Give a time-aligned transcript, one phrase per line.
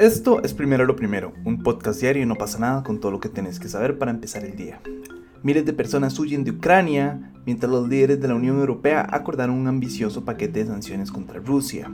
[0.00, 3.20] Esto es Primero lo Primero, un podcast diario y no pasa nada con todo lo
[3.20, 4.80] que tenés que saber para empezar el día.
[5.42, 9.66] Miles de personas huyen de Ucrania, mientras los líderes de la Unión Europea acordaron un
[9.66, 11.90] ambicioso paquete de sanciones contra Rusia.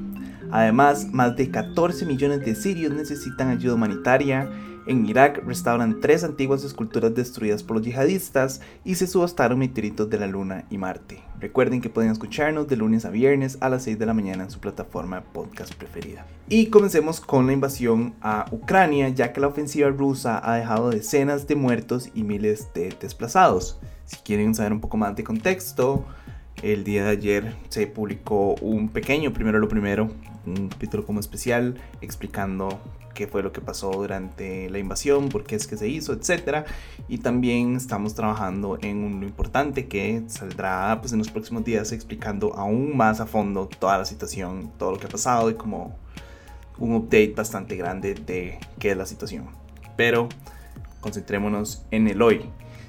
[0.53, 4.49] Además, más de 14 millones de sirios necesitan ayuda humanitaria
[4.87, 10.19] en Irak restauran tres antiguas esculturas destruidas por los yihadistas y se subastaron meteoritos de
[10.19, 11.23] la Luna y Marte.
[11.41, 14.51] Recuerden que pueden escucharnos de lunes a viernes a las 6 de la mañana en
[14.51, 16.25] su plataforma podcast preferida.
[16.49, 21.47] Y comencemos con la invasión a Ucrania, ya que la ofensiva rusa ha dejado decenas
[21.47, 23.81] de muertos y miles de desplazados.
[24.05, 26.05] Si quieren saber un poco más de contexto,
[26.63, 30.11] el día de ayer se publicó un pequeño, primero lo primero,
[30.47, 32.81] un capítulo como especial explicando
[33.17, 36.67] qué fue lo que pasó durante la invasión, por qué es que se hizo, etc.
[37.09, 41.91] Y también estamos trabajando en un lo importante que saldrá pues, en los próximos días
[41.91, 45.97] explicando aún más a fondo toda la situación, todo lo que ha pasado y como
[46.79, 49.47] un update bastante grande de qué es la situación.
[49.97, 50.29] Pero
[51.01, 52.43] concentrémonos en el hoy.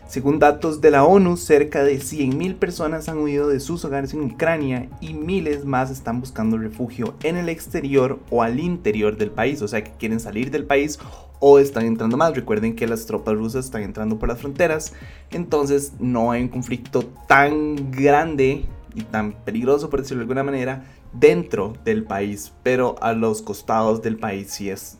[0.07, 4.21] Según datos de la ONU, cerca de 100.000 personas han huido de sus hogares en
[4.21, 9.61] Ucrania y miles más están buscando refugio en el exterior o al interior del país,
[9.61, 10.97] o sea que quieren salir del país
[11.41, 12.33] o están entrando más.
[12.33, 14.93] Recuerden que las tropas rusas están entrando por las fronteras,
[15.29, 18.63] entonces no hay un conflicto tan grande
[18.95, 24.01] y tan peligroso, por decirlo de alguna manera, dentro del país, pero a los costados
[24.01, 24.99] del país sí es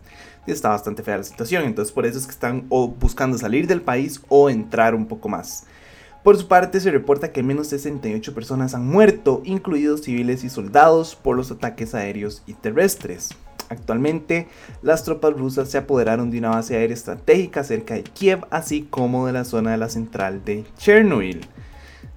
[0.51, 1.63] está bastante fea la situación.
[1.65, 5.29] Entonces por eso es que están o buscando salir del país o entrar un poco
[5.29, 5.65] más.
[6.23, 11.15] Por su parte se reporta que menos 68 personas han muerto, incluidos civiles y soldados,
[11.15, 13.29] por los ataques aéreos y terrestres.
[13.69, 14.47] Actualmente,
[14.81, 19.25] las tropas rusas se apoderaron de una base aérea estratégica cerca de Kiev, así como
[19.25, 21.47] de la zona de la central de Chernobyl.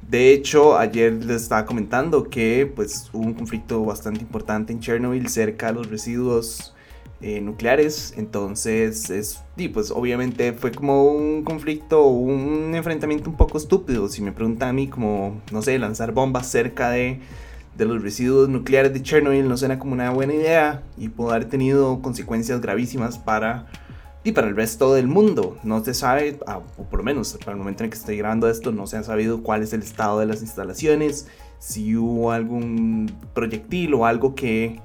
[0.08, 5.28] De hecho, ayer les estaba comentando que pues, hubo un conflicto bastante importante en Chernobyl
[5.28, 6.74] cerca de los residuos
[7.22, 8.14] eh, nucleares.
[8.16, 14.08] Entonces, es, y pues obviamente fue como un conflicto, un enfrentamiento un poco estúpido.
[14.08, 17.20] Si me preguntan a mí, como, no sé, lanzar bombas cerca de,
[17.76, 21.46] de los residuos nucleares de Chernobyl no suena como una buena idea y pudo haber
[21.46, 23.66] tenido consecuencias gravísimas para,
[24.24, 25.58] y para el resto del mundo.
[25.62, 28.16] No se sabe, ah, o por lo menos para el momento en el que estoy
[28.16, 31.28] grabando esto, no se ha sabido cuál es el estado de las instalaciones,
[31.58, 34.80] si hubo algún proyectil o algo que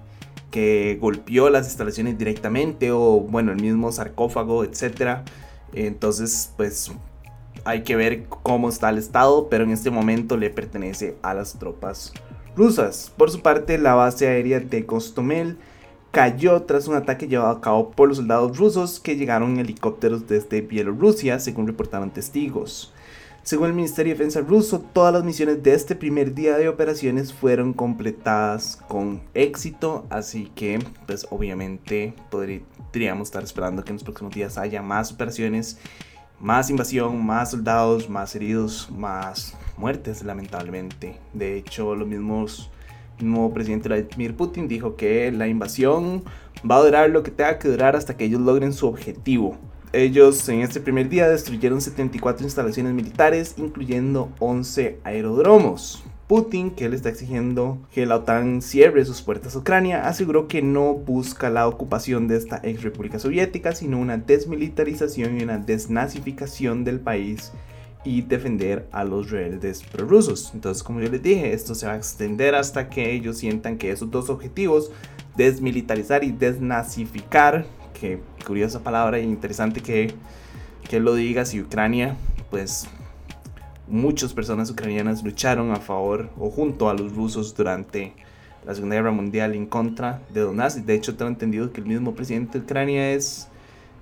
[0.56, 5.26] que golpeó las instalaciones directamente o bueno, el mismo sarcófago, etcétera.
[5.74, 6.94] Entonces, pues
[7.66, 11.60] hay que ver cómo está el estado, pero en este momento le pertenece a las
[11.60, 12.14] tropas
[12.56, 13.12] rusas.
[13.18, 15.58] Por su parte, la base aérea de Kostomel
[16.12, 20.26] cayó tras un ataque llevado a cabo por los soldados rusos que llegaron en helicópteros
[20.26, 22.94] desde Bielorrusia, según reportaron testigos.
[23.46, 27.32] Según el Ministerio de Defensa ruso, todas las misiones de este primer día de operaciones
[27.32, 34.34] fueron completadas con éxito, así que pues obviamente podríamos estar esperando que en los próximos
[34.34, 35.78] días haya más operaciones,
[36.40, 41.20] más invasión, más soldados, más heridos, más muertes lamentablemente.
[41.32, 42.72] De hecho, los mismos
[43.20, 46.24] el nuevo presidente Vladimir Putin dijo que la invasión
[46.70, 49.56] va a durar lo que tenga que durar hasta que ellos logren su objetivo.
[49.96, 56.04] Ellos en este primer día destruyeron 74 instalaciones militares, incluyendo 11 aeródromos.
[56.28, 60.62] Putin, que él está exigiendo que la OTAN cierre sus puertas a Ucrania, aseguró que
[60.62, 66.84] no busca la ocupación de esta ex república soviética, sino una desmilitarización y una desnazificación
[66.84, 67.54] del país
[68.04, 70.52] y defender a los rebeldes prorrusos.
[70.54, 73.92] Entonces, como yo les dije, esto se va a extender hasta que ellos sientan que
[73.92, 74.92] esos dos objetivos,
[75.38, 77.66] desmilitarizar y desnazificar,
[78.00, 80.14] que curiosa palabra e interesante que,
[80.88, 82.16] que lo diga, si Ucrania,
[82.52, 82.88] pues
[83.88, 88.14] muchas personas ucranianas lucharon a favor o junto a los rusos durante
[88.66, 90.86] la Segunda Guerra Mundial en contra de los nazis.
[90.86, 93.48] De hecho, tengo entendido que el mismo presidente de Ucrania es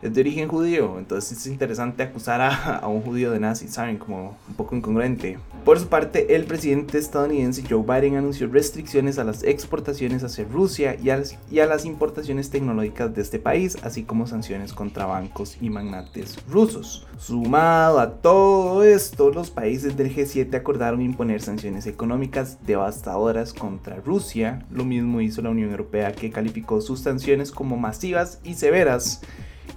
[0.03, 3.97] es de origen judío, entonces es interesante acusar a, un judío de nazi, ¿saben?
[3.97, 5.39] Como un poco incongruente.
[5.63, 10.97] Por su parte, el presidente estadounidense Joe Biden anunció restricciones a las exportaciones hacia Rusia
[11.01, 15.05] y a, las, y a las importaciones tecnológicas de este país, así como sanciones contra
[15.05, 17.07] bancos y magnates rusos.
[17.17, 24.65] Sumado a todo esto, los países del G7 acordaron imponer sanciones económicas devastadoras contra Rusia.
[24.69, 29.21] Lo mismo hizo la Unión Europea que calificó sus sanciones como masivas y severas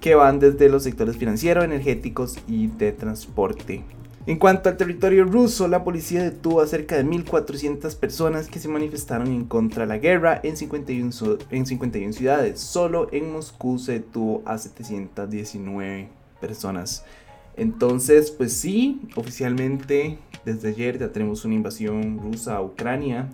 [0.06, 3.82] que van desde los sectores financieros, energéticos y de transporte.
[4.28, 8.68] En cuanto al territorio ruso, la policía detuvo a cerca de 1.400 personas que se
[8.68, 11.10] manifestaron en contra de la guerra en 51,
[11.50, 12.60] en 51 ciudades.
[12.60, 16.08] Solo en Moscú se detuvo a 719
[16.40, 17.04] personas.
[17.56, 23.28] Entonces, pues sí, oficialmente desde ayer ya tenemos una invasión rusa a Ucrania.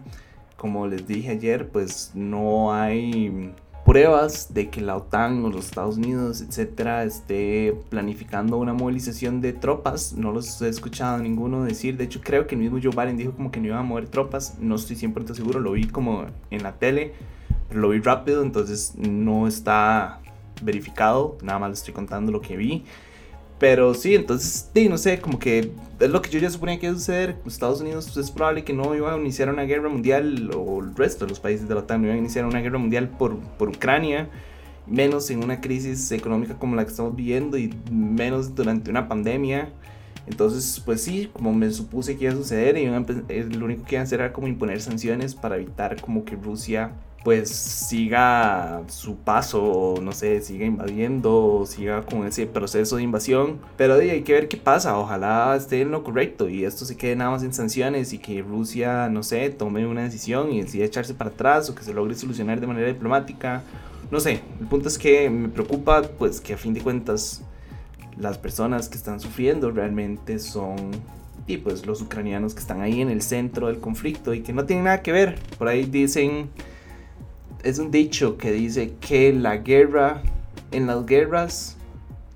[0.57, 3.53] Como les dije ayer, pues no hay
[3.93, 9.53] pruebas de que la OTAN o los Estados Unidos, etcétera, esté planificando una movilización de
[9.53, 10.15] tropas.
[10.15, 11.99] No los he escuchado ninguno decir.
[11.99, 14.09] De hecho, creo que el mismo Joe Biden dijo como que no iba a mover
[14.09, 14.57] tropas.
[14.59, 15.61] No estoy 100% seguro.
[15.61, 17.13] Lo vi como en la tele,
[17.69, 20.21] pero lo vi rápido, entonces no está
[20.63, 21.37] verificado.
[21.43, 22.85] Nada más le estoy contando lo que vi.
[23.63, 25.71] Pero sí, entonces, sí, no sé, como que
[26.01, 27.37] es lo que yo ya suponía que iba a suceder.
[27.47, 30.97] Estados Unidos pues, es probable que no iba a iniciar una guerra mundial, o el
[30.97, 33.39] resto de los países de la OTAN no iban a iniciar una guerra mundial por,
[33.39, 34.29] por Ucrania,
[34.89, 39.69] menos en una crisis económica como la que estamos viviendo y menos durante una pandemia.
[40.27, 44.01] Entonces, pues sí, como me supuse que iba a suceder, y lo único que iban
[44.01, 46.95] a hacer era como imponer sanciones para evitar como que Rusia
[47.25, 53.61] pues siga su paso, no sé, siga invadiendo, siga con ese proceso de invasión.
[53.77, 57.15] Pero hay que ver qué pasa, ojalá esté en lo correcto y esto se quede
[57.15, 61.15] nada más en sanciones y que Rusia, no sé, tome una decisión y decida echarse
[61.15, 63.63] para atrás o que se logre solucionar de manera diplomática.
[64.11, 67.43] No sé, el punto es que me preocupa pues que a fin de cuentas
[68.19, 70.77] las personas que están sufriendo realmente son
[71.47, 74.65] y pues los ucranianos que están ahí en el centro del conflicto y que no
[74.65, 75.39] tienen nada que ver.
[75.59, 76.51] Por ahí dicen
[77.63, 80.23] es un dicho que dice que la guerra,
[80.71, 81.77] en las guerras,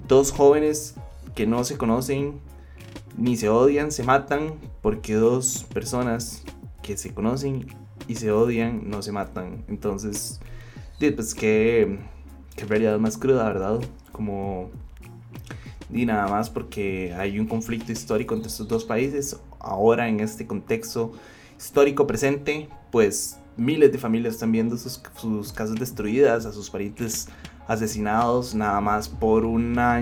[0.07, 0.95] dos jóvenes
[1.35, 2.41] que no se conocen
[3.17, 6.45] ni se odian, se matan porque dos personas
[6.83, 7.67] que se conocen
[8.07, 9.65] y se odian no se matan.
[9.69, 10.41] Entonces,
[10.99, 11.99] pues que,
[12.55, 13.81] que realidad más cruda, ¿verdad?
[14.13, 14.71] Como
[15.93, 19.39] y nada más porque hay un conflicto histórico entre estos dos países.
[19.59, 21.13] Ahora en este contexto
[21.59, 24.99] histórico presente, pues miles de familias están viendo sus,
[25.53, 27.29] casas destruidas, a sus parientes
[27.67, 30.01] asesinados, nada más por una,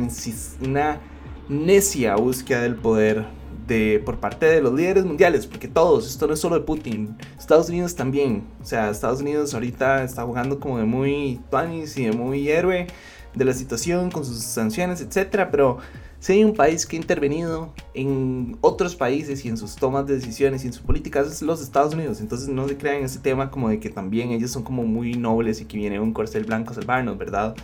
[0.60, 1.00] una
[1.48, 3.26] necia búsqueda del poder
[3.66, 7.16] de, por parte de los líderes mundiales, porque todos, esto no es solo de Putin,
[7.38, 12.04] Estados Unidos también, o sea, Estados Unidos ahorita está jugando como de muy tuanis y
[12.04, 12.88] de muy héroe
[13.34, 15.78] de la situación con sus sanciones, etcétera, pero
[16.24, 20.14] si hay un país que ha intervenido en otros países y en sus tomas de
[20.14, 22.18] decisiones y en sus políticas es los Estados Unidos.
[22.22, 25.60] Entonces no se crean ese tema como de que también ellos son como muy nobles
[25.60, 27.54] y que viene un corcel blanco a salvarnos, ¿verdad?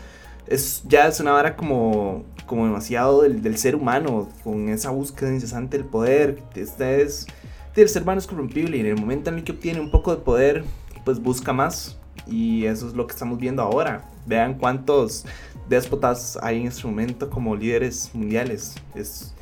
[0.47, 5.79] Es, ya es una vara como, como demasiado del, ser humano, con esa búsqueda incesante
[5.79, 6.43] del poder.
[6.55, 7.29] Este es,
[7.75, 10.15] el ser humano es corrompible y en el momento en el que obtiene un poco
[10.15, 10.65] de poder,
[11.07, 11.97] pues busca más.
[12.27, 14.05] Y eso es lo que estamos viendo ahora.
[14.27, 15.25] Vean cuántos
[15.69, 18.77] déspotas hay en este momento como líderes mundiales.
[18.95, 19.35] Es,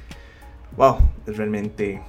[0.76, 2.00] wow, es realmente,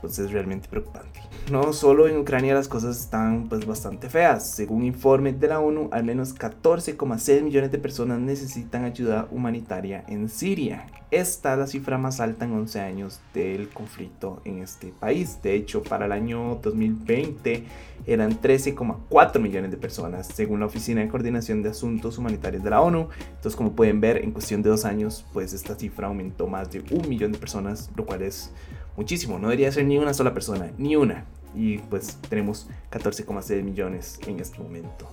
[0.00, 1.20] pues es realmente preocupante.
[1.50, 4.50] No solo en Ucrania las cosas están pues bastante feas.
[4.50, 10.28] Según informes de la ONU, al menos 14,6 millones de personas necesitan ayuda humanitaria en
[10.28, 10.86] Siria.
[11.12, 15.38] Esta es la cifra más alta en 11 años del conflicto en este país.
[15.40, 17.64] De hecho, para el año 2020
[18.08, 22.80] eran 13,4 millones de personas, según la Oficina de Coordinación de Asuntos Humanitarios de la
[22.80, 23.08] ONU.
[23.28, 26.82] Entonces, como pueden ver, en cuestión de dos años, pues esta cifra aumentó más de
[26.90, 28.50] un millón de personas, lo cual es
[28.96, 29.38] muchísimo.
[29.38, 31.25] No debería ser ni una sola persona, ni una
[31.56, 35.08] y pues tenemos 14,6 millones en este momento.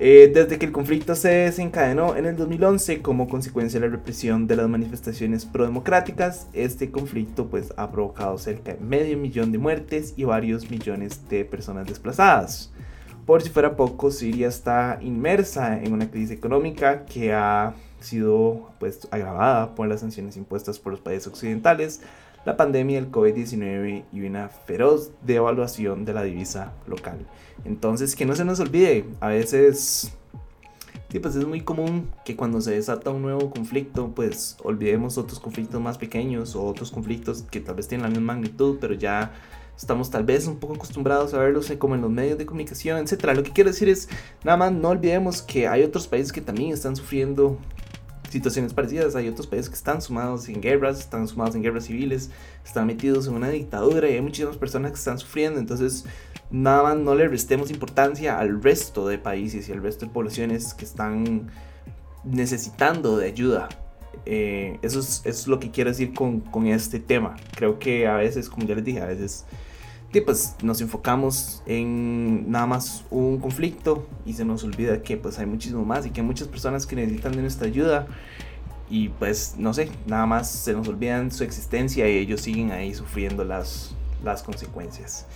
[0.00, 4.48] Eh, desde que el conflicto se desencadenó en el 2011 como consecuencia de la represión
[4.48, 10.14] de las manifestaciones prodemocráticas, este conflicto pues ha provocado cerca de medio millón de muertes
[10.16, 12.72] y varios millones de personas desplazadas.
[13.24, 19.08] Por si fuera poco, Siria está inmersa en una crisis económica que ha sido pues
[19.10, 22.02] agravada por las sanciones impuestas por los países occidentales,
[22.44, 27.26] la pandemia del COVID-19 y una feroz devaluación de la divisa local.
[27.64, 30.12] Entonces, que no se nos olvide, a veces
[31.08, 35.40] sí, pues es muy común que cuando se desata un nuevo conflicto, pues olvidemos otros
[35.40, 39.32] conflictos más pequeños o otros conflictos que tal vez tienen la misma magnitud, pero ya
[39.76, 43.32] estamos tal vez un poco acostumbrados a verlos como en los medios de comunicación, etc.
[43.34, 44.08] Lo que quiero decir es,
[44.44, 47.58] nada más no olvidemos que hay otros países que también están sufriendo
[48.34, 49.14] situaciones parecidas.
[49.14, 52.30] Hay otros países que están sumados en guerras, están sumados en guerras civiles,
[52.64, 55.60] están metidos en una dictadura y hay muchísimas personas que están sufriendo.
[55.60, 56.04] Entonces,
[56.50, 60.74] nada más no le restemos importancia al resto de países y al resto de poblaciones
[60.74, 61.50] que están
[62.24, 63.68] necesitando de ayuda.
[64.26, 67.36] Eh, eso, es, eso, es, lo que quiero decir con, con este tema.
[67.54, 69.44] Creo que a veces, como ya les dije, a veces
[70.22, 75.46] pues nos enfocamos en nada más un conflicto y se nos olvida que pues hay
[75.46, 78.06] muchísimo más y que hay muchas personas que necesitan de nuestra ayuda
[78.88, 82.94] y pues no sé, nada más se nos olvidan su existencia y ellos siguen ahí
[82.94, 85.26] sufriendo las, las consecuencias.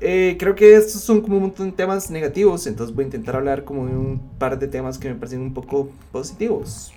[0.00, 3.36] Eh, creo que estos son como un montón de temas negativos, entonces voy a intentar
[3.36, 6.92] hablar como de un par de temas que me parecen un poco positivos.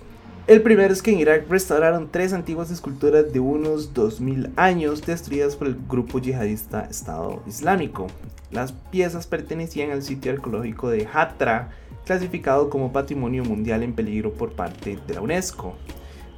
[0.48, 5.54] El primero es que en Irak restauraron tres antiguas esculturas de unos 2000 años destruidas
[5.54, 8.08] por el grupo yihadista Estado Islámico.
[8.50, 11.70] Las piezas pertenecían al sitio arqueológico de Hatra,
[12.04, 15.76] clasificado como Patrimonio Mundial en Peligro por parte de la UNESCO.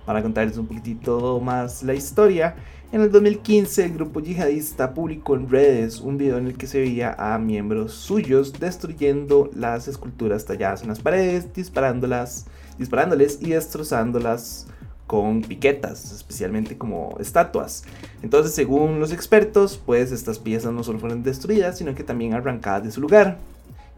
[0.07, 2.57] Para contarles un poquitito más la historia,
[2.93, 6.81] en el 2015 el grupo yihadista publicó en redes un video en el que se
[6.81, 12.47] veía a miembros suyos destruyendo las esculturas talladas en las paredes, disparándolas,
[12.79, 14.67] disparándoles y destrozándolas
[15.07, 17.85] con piquetas, especialmente como estatuas.
[18.23, 22.85] Entonces, según los expertos, pues estas piezas no solo fueron destruidas, sino que también arrancadas
[22.85, 23.39] de su lugar.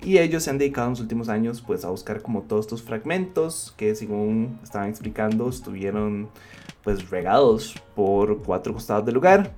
[0.03, 2.83] Y ellos se han dedicado en los últimos años pues a buscar como todos estos
[2.83, 6.29] fragmentos que según estaban explicando estuvieron
[6.85, 9.53] pues regados por cuatro costados del lugar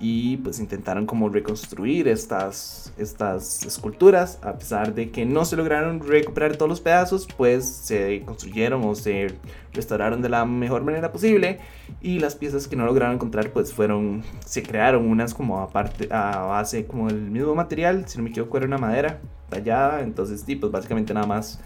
[0.00, 4.38] y pues intentaron como reconstruir estas, estas esculturas.
[4.42, 8.94] A pesar de que no se lograron recuperar todos los pedazos pues se construyeron o
[8.94, 9.34] se
[9.74, 11.60] restauraron de la mejor manera posible.
[12.00, 16.38] Y las piezas que no lograron encontrar pues fueron se crearon unas como aparte a
[16.38, 18.08] base como del mismo material.
[18.08, 20.00] Si no me equivoco era una madera tallada.
[20.00, 21.60] Entonces sí pues básicamente nada más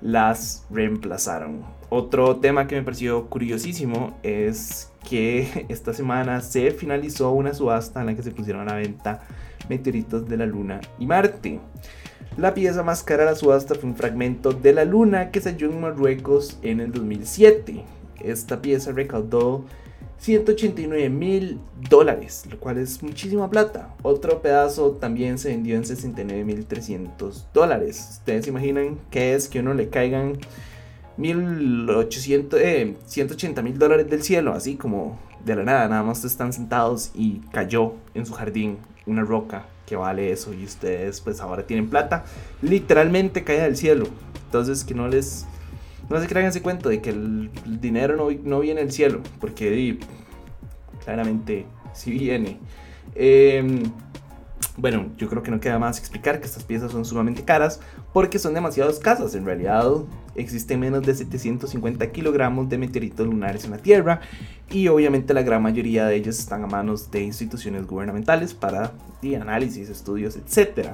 [0.00, 1.64] las reemplazaron.
[1.88, 8.06] Otro tema que me pareció curiosísimo es que esta semana se finalizó una subasta en
[8.06, 9.22] la que se pusieron a venta
[9.68, 11.60] meteoritos de la Luna y Marte.
[12.36, 15.50] La pieza más cara de la subasta fue un fragmento de la Luna que se
[15.50, 17.84] en Marruecos en el 2007.
[18.20, 19.64] Esta pieza recaudó
[20.22, 21.58] 189 mil
[21.90, 23.94] dólares, lo cual es muchísima plata.
[24.02, 28.08] Otro pedazo también se vendió en 69 mil 300 dólares.
[28.12, 30.38] Ustedes imaginan qué es que uno le caigan
[31.16, 36.52] 1800, eh, 180 mil dólares del cielo, así como de la nada, nada más están
[36.52, 41.66] sentados y cayó en su jardín una roca que vale eso y ustedes pues ahora
[41.66, 42.24] tienen plata,
[42.62, 44.06] literalmente cae del cielo.
[44.46, 45.46] Entonces que no les,
[46.08, 47.50] no se crean ese cuento de que el,
[47.80, 49.98] dinero no, no, viene del cielo, porque
[51.04, 52.58] claramente sí viene.
[53.14, 53.82] Eh,
[54.76, 57.80] bueno, yo creo que no queda más explicar que estas piezas son sumamente caras
[58.12, 59.34] porque son demasiado escasas.
[59.34, 59.90] En realidad
[60.34, 64.20] existen menos de 750 kilogramos de meteoritos lunares en la Tierra
[64.70, 68.92] y obviamente la gran mayoría de ellos están a manos de instituciones gubernamentales para
[69.40, 70.90] análisis, estudios, etc.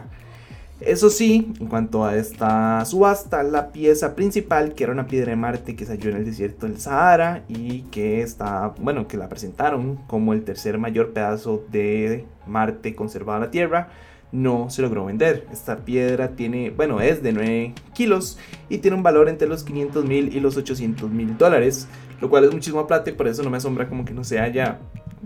[0.80, 5.36] Eso sí, en cuanto a esta subasta, la pieza principal, que era una piedra de
[5.36, 9.28] Marte que se halló en el desierto del Sahara y que está, bueno, que la
[9.28, 13.88] presentaron como el tercer mayor pedazo de Marte conservado en la Tierra,
[14.32, 15.46] no se logró vender.
[15.52, 20.04] Esta piedra tiene, bueno, es de 9 kilos y tiene un valor entre los 500
[20.04, 21.88] mil y los 800 mil dólares,
[22.20, 24.38] lo cual es muchísimo plata y por eso no me asombra como que no se
[24.38, 24.78] haya,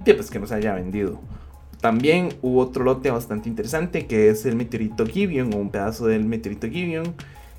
[0.04, 1.21] pues que no se haya vendido.
[1.80, 6.25] También hubo otro lote bastante interesante que es el meteorito Gibeon o un pedazo del
[6.25, 7.14] meteorito Gibeon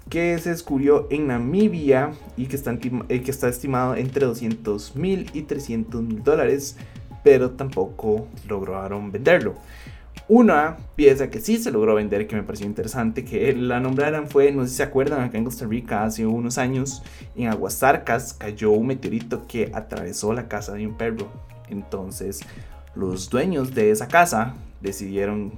[0.09, 5.29] que se descubrió en Namibia y que está, eh, que está estimado entre 200 mil
[5.33, 6.77] y 300 mil dólares,
[7.23, 9.55] pero tampoco lograron venderlo.
[10.29, 14.51] Una pieza que sí se logró vender, que me pareció interesante, que la nombraran fue,
[14.53, 17.03] no sé si se acuerdan, acá en Costa Rica hace unos años,
[17.35, 21.27] en Aguasarcas cayó un meteorito que atravesó la casa de un perro.
[21.69, 22.39] Entonces,
[22.95, 25.51] los dueños de esa casa decidieron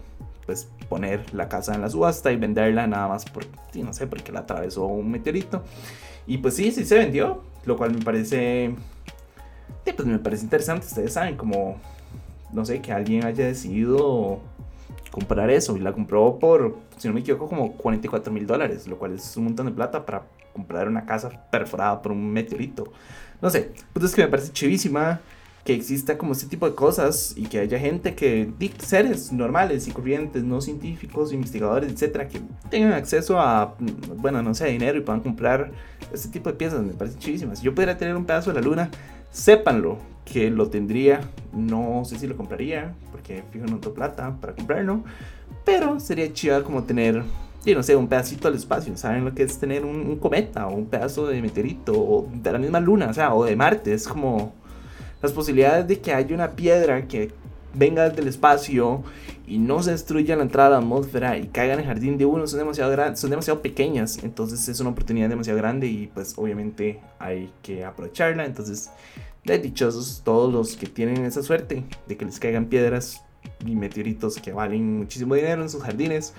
[0.45, 3.45] pues poner la casa en la subasta y venderla nada más por,
[3.75, 5.63] no sé, porque la atravesó un meteorito.
[6.27, 8.73] Y pues sí, sí se vendió, lo cual me parece,
[9.83, 10.87] pues me parece interesante.
[10.87, 11.77] Ustedes saben, como,
[12.51, 14.41] no sé, que alguien haya decidido
[15.15, 18.97] comprar eso y la compró por, si no me equivoco, como 44 mil dólares, lo
[18.97, 22.91] cual es un montón de plata para comprar una casa perforada por un meteorito.
[23.41, 25.21] No sé, pues es que me parece chivísima
[25.63, 29.91] que exista como este tipo de cosas y que haya gente que, seres normales y
[29.91, 33.73] corrientes, no científicos, investigadores, etcétera, que tengan acceso a,
[34.17, 35.71] bueno, no sé, dinero y puedan comprar
[36.13, 37.59] este tipo de piezas, me parecen chivísimas.
[37.59, 38.91] Si yo pudiera tener un pedazo de la luna,
[39.35, 41.21] sépanlo, que lo tendría,
[41.53, 45.03] no sé si lo compraría, porque fijo no tengo plata para comprarlo,
[45.65, 47.21] pero sería chido como tener
[47.65, 50.67] y no sé, un pedacito del espacio, ¿saben lo que es tener un, un, cometa
[50.67, 53.93] o un pedazo de meteorito o de la misma luna, o sea, o de Marte?
[53.93, 54.53] Es como,
[55.21, 57.31] las posibilidades de que haya una piedra que
[57.75, 59.03] venga del espacio
[59.47, 62.25] y no se destruya la entrada a la atmósfera y caiga en el jardín de
[62.25, 64.23] uno son demasiado, son demasiado pequeñas.
[64.23, 68.45] Entonces es una oportunidad demasiado grande y pues obviamente hay que aprovecharla.
[68.45, 68.89] Entonces,
[69.43, 73.21] de dichosos todos los que tienen esa suerte de que les caigan piedras
[73.65, 76.33] y meteoritos que valen muchísimo dinero en sus jardines.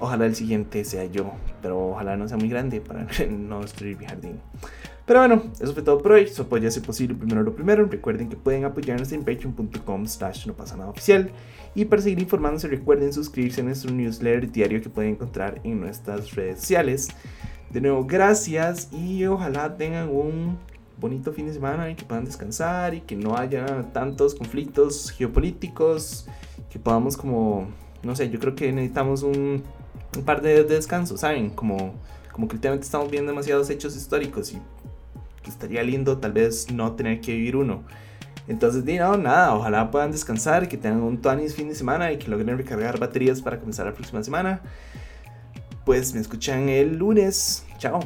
[0.00, 4.06] Ojalá el siguiente sea yo, pero ojalá no sea muy grande para no destruir mi
[4.06, 4.40] jardín.
[5.08, 6.28] Pero bueno, eso fue todo por hoy.
[6.28, 7.86] Su apoyo si posible primero lo primero.
[7.86, 11.30] Recuerden que pueden apoyarnos en patreon.com slash no pasa nada oficial.
[11.74, 16.34] Y para seguir informándose recuerden suscribirse a nuestro newsletter diario que pueden encontrar en nuestras
[16.34, 17.08] redes sociales.
[17.70, 20.58] De nuevo, gracias y ojalá tengan un
[21.00, 26.26] bonito fin de semana y que puedan descansar y que no haya tantos conflictos geopolíticos,
[26.70, 27.68] que podamos como,
[28.02, 29.62] no sé, yo creo que necesitamos un,
[30.16, 31.50] un par de, de descansos, ¿saben?
[31.50, 31.94] Como
[32.38, 34.62] como que últimamente estamos viendo demasiados hechos históricos y
[35.44, 37.82] estaría lindo tal vez no tener que vivir uno.
[38.46, 42.18] Entonces, di, no, nada, ojalá puedan descansar, que tengan un tuanis fin de semana y
[42.18, 44.60] que logren recargar baterías para comenzar la próxima semana.
[45.84, 47.66] Pues me escuchan el lunes.
[47.78, 47.98] Chao.